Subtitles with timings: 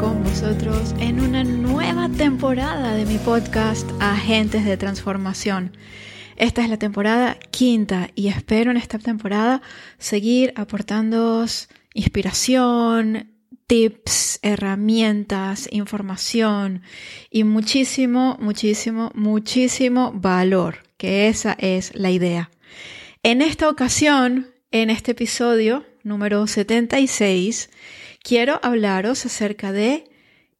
[0.00, 5.76] con vosotros en una nueva temporada de mi podcast Agentes de Transformación.
[6.36, 9.60] Esta es la temporada quinta y espero en esta temporada
[9.98, 11.44] seguir aportando
[11.92, 13.30] inspiración,
[13.66, 16.80] tips, herramientas, información
[17.30, 22.50] y muchísimo, muchísimo, muchísimo valor, que esa es la idea.
[23.22, 27.68] En esta ocasión, en este episodio número 76,
[28.22, 30.04] quiero hablaros acerca de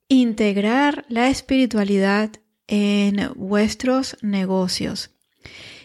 [0.09, 2.31] integrar la espiritualidad
[2.67, 5.11] en vuestros negocios.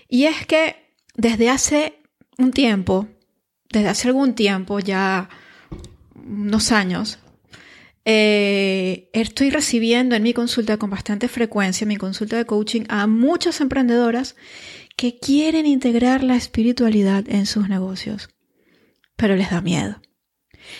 [0.07, 0.75] Y es que
[1.15, 2.01] desde hace
[2.37, 3.07] un tiempo,
[3.69, 5.29] desde hace algún tiempo, ya
[6.15, 7.19] unos años,
[8.05, 13.07] eh, estoy recibiendo en mi consulta con bastante frecuencia, en mi consulta de coaching, a
[13.07, 14.35] muchas emprendedoras
[14.95, 18.29] que quieren integrar la espiritualidad en sus negocios,
[19.15, 19.99] pero les da miedo.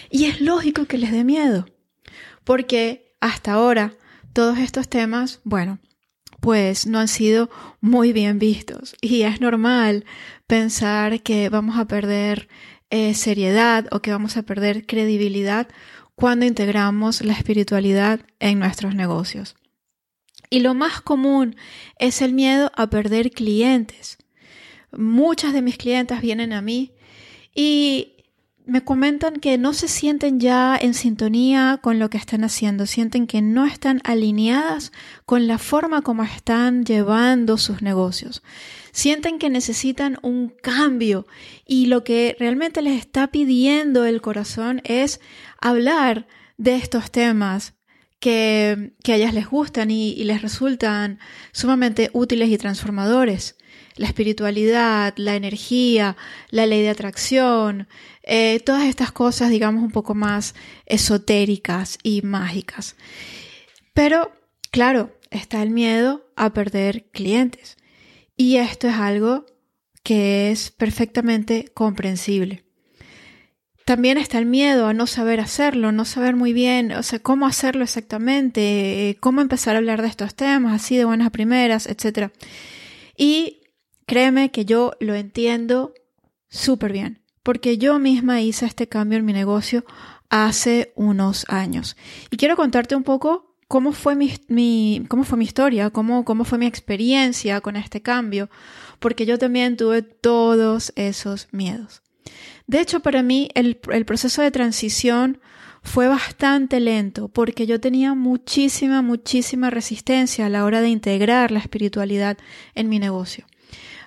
[0.10, 1.66] Y es lógico que les dé miedo,
[2.44, 3.94] porque hasta ahora
[4.34, 5.80] todos estos temas, bueno,
[6.42, 7.50] pues no han sido
[7.82, 8.96] muy bien vistos.
[9.02, 10.06] Y es normal
[10.48, 12.48] pensar que vamos a perder
[12.90, 15.68] eh, seriedad o que vamos a perder credibilidad
[16.16, 19.56] cuando integramos la espiritualidad en nuestros negocios.
[20.50, 21.56] Y lo más común
[22.00, 24.18] es el miedo a perder clientes.
[24.92, 26.94] Muchas de mis clientes vienen a mí
[27.54, 28.15] y
[28.68, 33.28] me comentan que no se sienten ya en sintonía con lo que están haciendo, sienten
[33.28, 34.92] que no están alineadas
[35.26, 38.42] con la forma como están llevando sus negocios.
[38.92, 41.28] Sienten que necesitan un cambio
[41.66, 45.20] y lo que realmente les está pidiendo el corazón es
[45.62, 46.28] hablar
[46.58, 47.74] de estos temas
[48.20, 51.20] que, a ellas les gustan y les resultan
[51.52, 53.58] sumamente útiles y transformadores
[53.96, 56.18] la espiritualidad, la energía,
[56.50, 57.88] la ley de atracción,
[58.24, 62.96] eh, todas estas cosas, digamos, un poco más esotéricas y mágicas.
[63.94, 64.32] Pero,
[64.72, 67.78] claro, está el miedo a perder clientes.
[68.36, 69.46] Y esto es algo
[70.04, 72.64] que es perfectamente comprensible.
[73.86, 77.46] También está el miedo a no saber hacerlo, no saber muy bien, o sea, cómo
[77.46, 82.32] hacerlo exactamente, eh, cómo empezar a hablar de estos temas así de buenas primeras, etc.
[83.16, 83.62] Y
[84.06, 85.94] Créeme que yo lo entiendo
[86.48, 89.86] súper bien, porque yo misma hice este cambio en mi negocio
[90.30, 91.96] hace unos años.
[92.30, 96.58] Y quiero contarte un poco cómo fue mi, cómo fue mi historia, cómo, cómo fue
[96.58, 98.50] mi experiencia con este cambio,
[99.00, 102.02] porque yo también tuve todos esos miedos.
[102.68, 105.40] De hecho, para mí el, el proceso de transición
[105.84, 111.60] fue bastante lento porque yo tenía muchísima, muchísima resistencia a la hora de integrar la
[111.60, 112.38] espiritualidad
[112.74, 113.46] en mi negocio.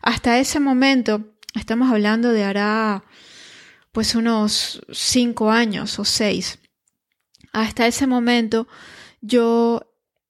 [0.03, 3.05] Hasta ese momento, estamos hablando de hará
[3.93, 6.59] pues unos cinco años o seis.
[7.53, 8.69] Hasta ese momento
[9.21, 9.83] yo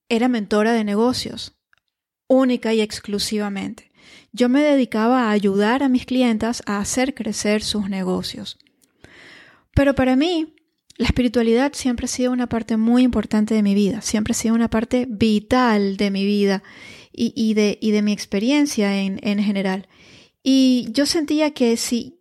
[0.09, 1.57] era mentora de negocios,
[2.27, 3.91] única y exclusivamente.
[4.33, 8.59] Yo me dedicaba a ayudar a mis clientas a hacer crecer sus negocios.
[9.75, 10.55] Pero para mí,
[10.97, 14.55] la espiritualidad siempre ha sido una parte muy importante de mi vida, siempre ha sido
[14.55, 16.63] una parte vital de mi vida
[17.19, 19.89] y, de, y de, mi experiencia en, en, general.
[20.43, 22.19] Y yo sentía que si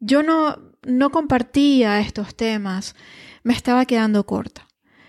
[0.00, 2.94] yo no, no compartía estos temas,
[3.42, 4.66] me estaba quedando corta.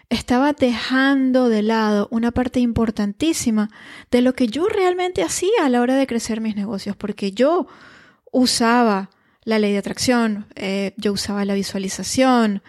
[0.10, 3.70] Estaba dejando de lado una parte importantísima
[4.10, 7.68] de lo que yo realmente hacía a la hora de crecer mis negocios, porque yo
[8.32, 9.12] usaba
[9.44, 12.62] la ley de atracción, eh, yo usaba la visualización,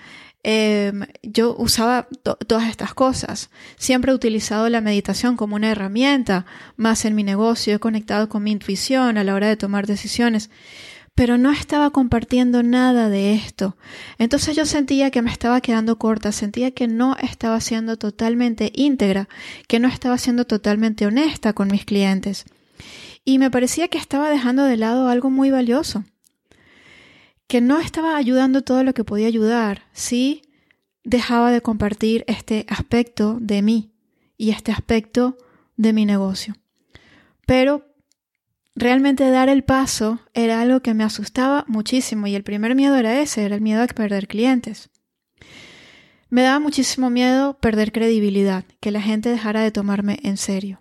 [0.43, 3.51] Em, yo usaba todas estas cosas.
[3.77, 6.47] Siempre he utilizado la meditación como una herramienta
[6.77, 7.75] más en mi negocio.
[7.75, 10.51] He conectado con mi intuición a la hora de tomar decisiones.
[11.15, 13.77] Pero no estaba compartiendo nada de esto.
[14.17, 19.29] Entonces yo sentía que me estaba quedando corta, sentía que no estaba siendo totalmente íntegra,
[19.69, 22.47] que no estaba siendo totalmente honesta con mis clientes.
[23.25, 26.05] Y me parecía que estaba dejando de lado algo muy valioso
[27.51, 30.43] que no estaba ayudando todo lo que podía ayudar, sí
[31.03, 33.93] dejaba de compartir este aspecto de mí
[34.37, 35.37] y este aspecto
[35.77, 36.55] de mi negocio.
[37.47, 37.93] Pero
[38.77, 43.21] realmente dar el paso era algo que me asustaba muchísimo y el primer miedo era
[43.21, 44.89] ese, era el miedo a perder clientes.
[46.29, 50.81] Me daba muchísimo miedo perder credibilidad, que la gente dejara de tomarme en serio.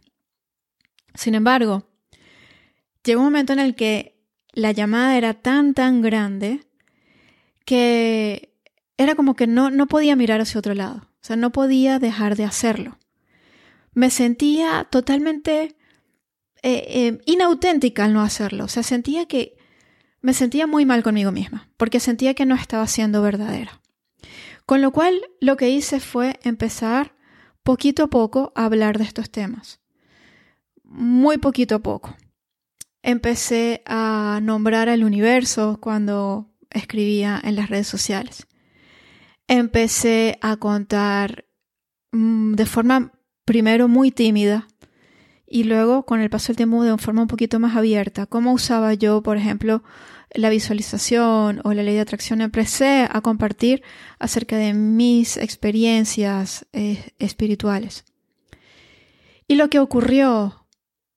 [1.16, 1.90] Sin embargo,
[3.04, 4.19] llegó un momento en el que
[4.54, 6.66] la llamada era tan, tan grande
[7.66, 8.54] que
[8.98, 10.98] era como que no, no podía mirar hacia otro lado.
[10.98, 12.98] O sea, no podía dejar de hacerlo.
[13.94, 15.76] Me sentía totalmente
[16.62, 18.66] eh, eh, inauténtica al no hacerlo.
[18.66, 19.58] O sea, sentía que
[20.22, 23.82] me sentía muy mal conmigo misma, porque sentía que no estaba siendo verdadera.
[24.66, 27.16] Con lo cual lo que hice fue empezar
[27.64, 29.80] poquito a poco a hablar de estos temas.
[30.84, 32.16] Muy poquito a poco.
[33.02, 38.48] Empecé a nombrar al universo cuando escribía en las redes sociales.
[39.48, 41.46] Empecé a contar
[42.12, 43.14] mm, de forma
[43.46, 44.68] primero muy tímida
[45.48, 48.28] y luego con el paso del tiempo de forma un poquito más abierta.
[48.28, 49.84] ¿Cómo usaba yo, por ejemplo,
[50.36, 52.42] la visualización o la ley de atracción?
[52.42, 53.82] Empecé a compartir
[54.20, 58.06] acerca de mis experiencias eh, espirituales.
[59.48, 60.68] Y lo que ocurrió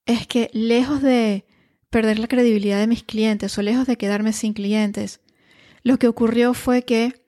[0.07, 1.45] es que lejos de
[1.93, 5.21] perder la credibilidad de mis clientes o lejos de quedarme sin clientes,
[5.83, 7.23] lo que ocurrió fue que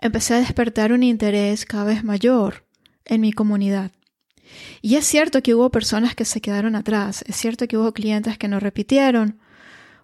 [0.00, 2.66] empecé a despertar un interés cada vez mayor
[3.04, 3.92] en mi comunidad.
[4.82, 8.36] Y es cierto que hubo personas que se quedaron atrás, es cierto que hubo clientes
[8.36, 9.38] que no repitieron,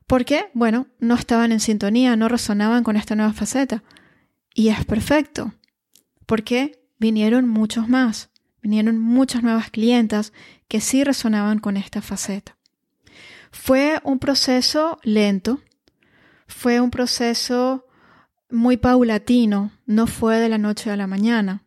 [0.07, 3.83] porque, bueno, no estaban en sintonía, no resonaban con esta nueva faceta.
[4.55, 5.53] Y es perfecto,
[6.27, 8.31] porque vinieron muchos más,
[8.63, 10.33] vinieron muchas nuevas clientas
[10.69, 12.57] que sí resonaban con esta faceta.
[13.51, 15.61] Fue un proceso lento,
[16.47, 17.87] fue un proceso
[18.51, 21.63] muy paulatino, no fue de la noche a la mañana.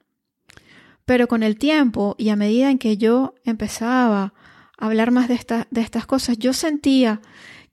[1.06, 4.34] Pero con el tiempo y a medida en que yo empezaba
[4.78, 5.40] a hablar más de,
[5.70, 7.22] de estas cosas, yo sentía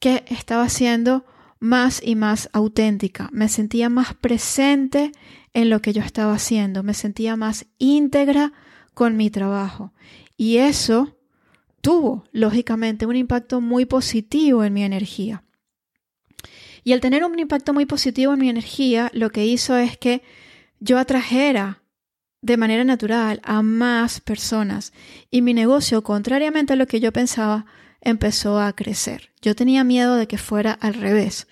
[0.00, 1.24] que estaba siendo
[1.58, 5.12] más y más auténtica, me sentía más presente
[5.52, 8.52] en lo que yo estaba haciendo, me sentía más íntegra
[8.94, 9.92] con mi trabajo.
[10.36, 11.15] Y eso
[11.86, 15.44] tuvo, lógicamente, un impacto muy positivo en mi energía.
[16.82, 20.22] Y al tener un impacto muy positivo en mi energía, lo que hizo es que
[20.80, 21.84] yo atrajera
[22.42, 24.92] de manera natural a más personas
[25.30, 27.66] y mi negocio, contrariamente a lo que yo pensaba,
[28.00, 29.30] empezó a crecer.
[29.40, 31.46] Yo tenía miedo de que fuera al revés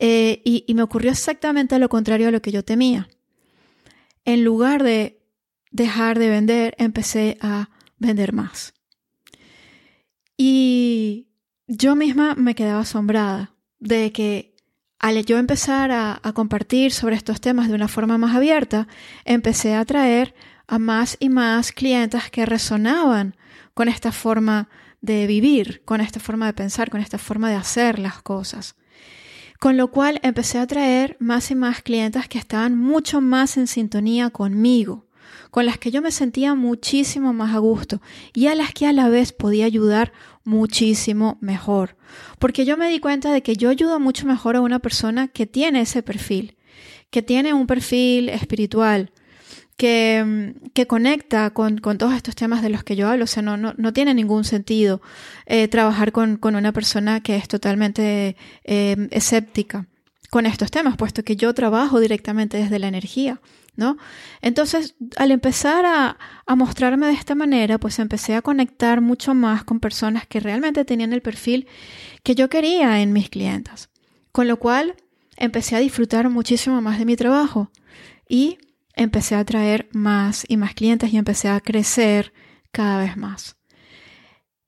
[0.00, 3.08] eh, y, y me ocurrió exactamente lo contrario a lo que yo temía.
[4.24, 5.22] En lugar de
[5.70, 7.70] dejar de vender, empecé a
[8.00, 8.74] vender más.
[10.36, 11.28] Y
[11.66, 14.52] yo misma me quedaba asombrada de que
[15.02, 18.86] al yo empezar a, compartir sobre estos temas de una forma más abierta,
[19.24, 20.34] empecé a atraer
[20.68, 23.36] a más y más clientes que resonaban
[23.74, 24.68] con esta forma
[25.00, 28.76] de vivir, con esta forma de pensar, con esta forma de hacer las cosas.
[29.58, 33.66] Con lo cual empecé a atraer más y más clientes que estaban mucho más en
[33.66, 35.08] sintonía conmigo,
[35.52, 38.00] con las que yo me sentía muchísimo más a gusto
[38.32, 40.14] y a las que a la vez podía ayudar
[40.44, 41.94] muchísimo mejor.
[42.38, 45.46] Porque yo me di cuenta de que yo ayudo mucho mejor a una persona que
[45.46, 46.56] tiene ese perfil,
[47.10, 49.12] que tiene un perfil espiritual,
[49.76, 53.24] que, mm, que conecta con, con, todos estos temas de los que yo hablo.
[53.24, 55.02] O sea, no, no, no tiene ningún sentido
[55.44, 59.86] eh, trabajar con, con, una persona que es totalmente eh, escéptica
[60.30, 63.42] con estos temas, puesto que yo trabajo directamente desde la energía.
[64.42, 69.64] Entonces, al empezar a, a, mostrarme de esta manera, pues empecé a conectar mucho más
[69.64, 71.66] con personas que realmente tenían el perfil
[72.22, 73.90] que yo quería en mis clientas.
[74.30, 74.96] Con lo cual,
[75.36, 77.70] empecé a disfrutar muchísimo más de mi trabajo
[78.28, 78.58] y
[78.94, 82.32] empecé a atraer más y más clientes y empecé a crecer
[82.70, 83.56] cada vez más.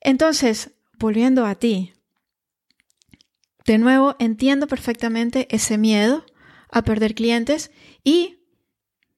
[0.01, 1.93] Entonces, volviendo a ti,
[3.67, 6.25] de nuevo entiendo perfectamente ese miedo
[6.71, 7.71] a perder clientes
[8.03, 8.44] y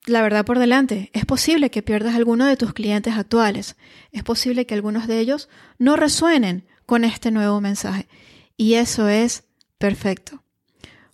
[0.06, 3.76] la verdad por delante, es posible que pierdas alguno de tus clientes actuales,
[4.12, 5.48] es posible que algunos de ellos
[5.78, 8.08] no resuenen con este nuevo mensaje.
[8.56, 9.44] Y eso es
[9.78, 10.42] perfecto,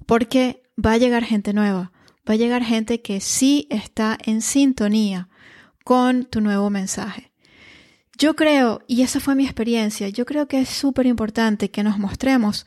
[0.06, 1.90] porque va a llegar gente nueva,
[2.28, 5.28] va a llegar gente que sí está en sintonía
[5.84, 7.32] con tu nuevo mensaje.
[8.18, 11.99] Yo creo, y esa fue mi experiencia, yo creo que es súper importante que nos
[11.99, 12.66] mostremos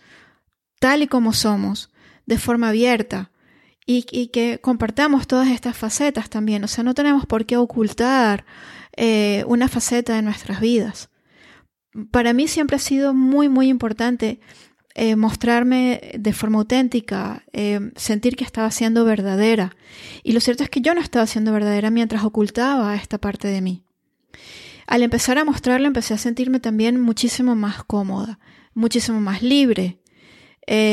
[0.79, 1.91] tal y como somos,
[2.25, 3.31] de forma abierta,
[3.85, 6.63] y, que compartamos todas estas facetas también.
[6.63, 8.45] O sea, no tenemos por qué ocultar
[8.97, 11.09] eh, una faceta de nuestras vidas.
[12.11, 14.39] Para mí siempre ha sido muy, muy importante
[14.95, 19.75] eh, mostrarme de forma auténtica, eh, sentir que estaba siendo verdadera.
[20.23, 23.61] Y lo cierto es que yo no estaba siendo verdadera mientras ocultaba esta parte de
[23.61, 23.83] mí.
[24.87, 28.39] Al empezar a mostrarla empecé a sentirme también muchísimo más cómoda,
[28.73, 29.99] muchísimo más libre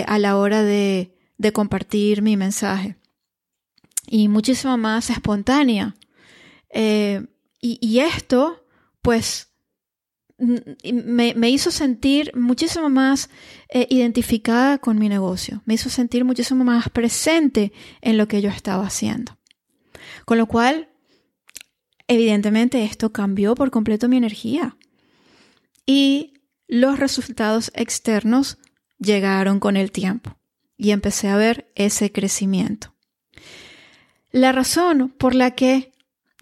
[0.06, 2.96] a la hora de de compartir mi mensaje.
[4.06, 5.96] Y muchísimo más espontánea.
[6.70, 7.26] Eh,
[7.60, 8.64] y, esto,
[9.02, 9.52] pues,
[10.38, 13.30] me, hizo sentir muchísimo más
[13.68, 15.62] eh, identificada con mi negocio.
[15.64, 19.38] Me hizo sentir muchísimo más presente en lo que yo estaba haciendo.
[20.24, 20.88] Con lo cual,
[22.08, 24.76] evidentemente, esto cambió por completo mi energía.
[25.86, 26.34] Y
[26.66, 28.58] los resultados externos
[28.98, 30.41] llegaron con el tiempo
[30.82, 32.92] y empecé a ver ese crecimiento.
[34.32, 35.92] La razón por la que,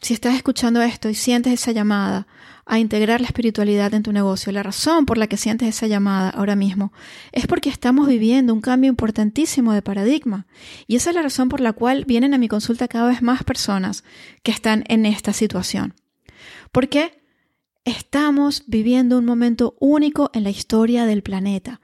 [0.00, 2.26] si estás escuchando esto y sientes esa llamada
[2.64, 6.30] a integrar la espiritualidad en tu negocio, la razón por la que sientes esa llamada
[6.30, 6.92] ahora mismo
[7.32, 10.46] es porque estamos viviendo un cambio importantísimo de paradigma.
[10.86, 13.44] Y esa es la razón por la cual vienen a mi consulta cada vez más
[13.44, 14.04] personas
[14.42, 15.94] que están en esta situación.
[16.72, 17.20] Porque
[17.84, 21.80] estamos viviendo un momento único en la historia del planeta.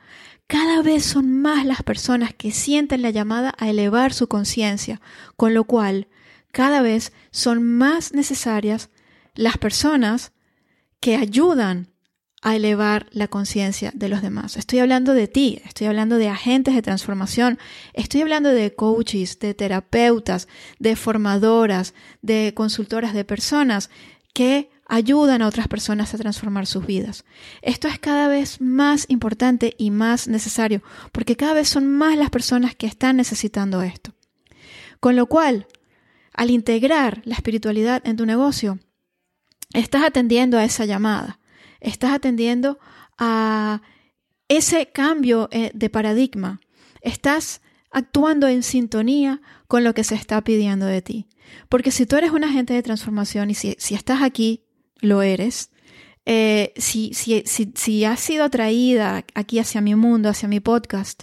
[0.46, 5.00] Cada vez son más las personas que sienten la llamada a elevar su conciencia,
[5.36, 6.08] con lo cual
[6.52, 8.90] cada vez son más necesarias
[9.34, 10.32] las personas
[11.00, 11.88] que ayudan
[12.42, 14.56] a elevar la conciencia de los demás.
[14.56, 17.58] Estoy hablando de ti, estoy hablando de agentes de transformación,
[17.92, 20.46] estoy hablando de coaches, de terapeutas,
[20.78, 23.90] de formadoras, de consultoras, de personas
[24.32, 27.24] que ayudan a otras personas a transformar sus vidas.
[27.62, 32.30] Esto es cada vez más importante y más necesario, porque cada vez son más las
[32.30, 34.14] personas que están necesitando esto.
[35.00, 35.66] Con lo cual,
[36.32, 38.78] al integrar la espiritualidad en tu negocio,
[39.72, 41.40] estás atendiendo a esa llamada,
[41.80, 42.78] estás atendiendo
[43.18, 43.82] a
[44.48, 46.60] ese cambio eh, de paradigma,
[47.00, 51.26] estás actuando en sintonía con lo que se está pidiendo de ti.
[51.68, 54.65] Porque si tú eres un agente de transformación y si, si estás aquí
[55.00, 55.70] lo eres,
[56.24, 61.22] eh, si, si, si, has sido atraída aquí hacia mi mundo, hacia mi podcast,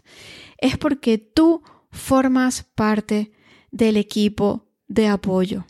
[0.57, 1.61] es porque tú
[1.91, 3.31] formas parte
[3.71, 5.65] del equipo de apoyo.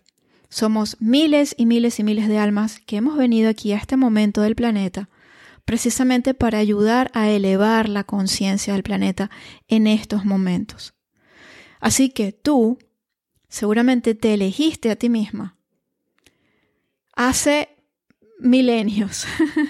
[0.50, 4.42] Somos miles y miles y miles de almas que hemos venido aquí a este momento
[4.42, 5.10] del planeta
[5.66, 9.30] precisamente para ayudar a elevar la conciencia del planeta
[9.68, 10.94] en estos momentos.
[11.80, 12.78] Así que tú
[13.48, 15.58] seguramente te elegiste a ti misma
[17.16, 17.73] hace
[18.44, 19.26] milenios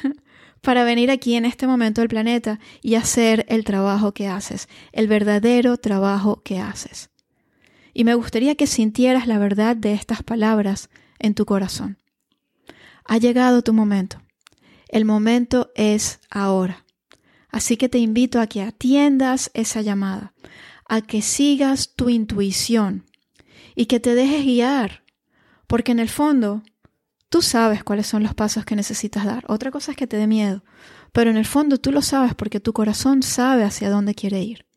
[0.61, 5.07] para venir aquí en este momento del planeta y hacer el trabajo que haces, el
[5.07, 7.09] verdadero trabajo que haces.
[7.93, 10.89] Y me gustaría que sintieras la verdad de estas palabras
[11.19, 11.97] en tu corazón.
[13.05, 14.21] Ha llegado tu momento.
[14.87, 16.85] El momento es ahora.
[17.49, 20.33] Así que te invito a que atiendas esa llamada,
[20.87, 23.05] a que sigas tu intuición
[23.75, 25.03] y que te dejes guiar,
[25.67, 26.63] porque en el fondo
[27.33, 29.43] Tú sabes cuáles son los pasos que necesitas dar.
[29.47, 30.63] Otra cosa es que te dé miedo,
[31.13, 34.67] pero en el fondo tú lo sabes porque tu corazón sabe hacia dónde quiere ir.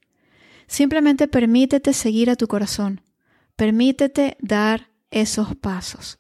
[0.66, 3.02] Simplemente permítete seguir a tu corazón.
[3.56, 6.18] Permítete dar esos pasos.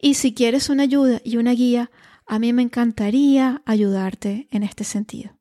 [0.00, 1.90] Y si quieres una ayuda y una guía,
[2.26, 5.36] a mí me encantaría ayudarte en este sentido.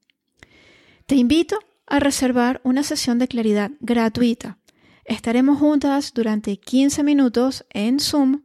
[1.05, 4.57] Te invito a reservar una sesión de claridad gratuita.
[5.05, 8.41] Estaremos juntas durante 15 minutos en Zoom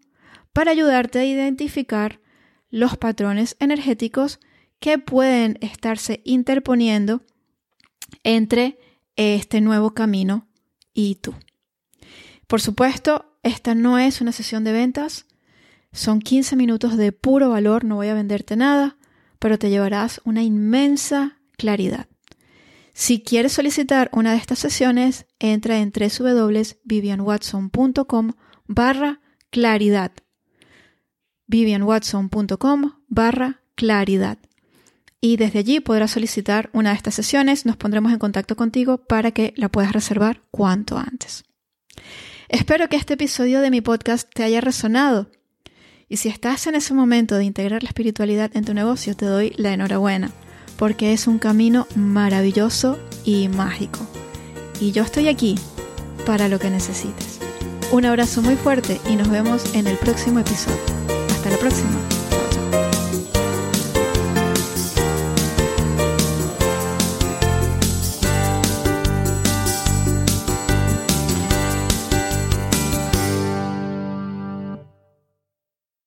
[0.56, 2.20] para ayudarte a identificar
[2.70, 4.40] los patrones energéticos
[4.80, 7.20] que pueden estarse interponiendo
[8.24, 8.78] entre
[9.16, 10.48] este nuevo camino
[10.94, 11.34] y tú.
[12.46, 15.26] Por supuesto, esta no es una sesión de ventas,
[15.92, 18.96] son 15 minutos de puro valor, no voy a venderte nada,
[19.38, 22.08] pero te llevarás una inmensa claridad.
[22.94, 28.32] Si quieres solicitar una de estas sesiones, entra en www.vivianwatson.com
[28.66, 29.20] barra
[29.50, 30.12] claridad
[31.46, 34.38] vivianwatson.com barra claridad.
[35.20, 39.30] Y desde allí podrás solicitar una de estas sesiones, nos pondremos en contacto contigo para
[39.30, 41.44] que la puedas reservar cuanto antes.
[42.48, 45.30] Espero que este episodio de mi podcast te haya resonado.
[46.08, 49.52] Y si estás en ese momento de integrar la espiritualidad en tu negocio, te doy
[49.56, 50.30] la enhorabuena,
[50.78, 54.06] porque es un camino maravilloso y mágico.
[54.80, 55.56] Y yo estoy aquí
[56.24, 57.40] para lo que necesites.
[57.90, 61.05] Un abrazo muy fuerte y nos vemos en el próximo episodio.
[61.56, 62.15] La próxima.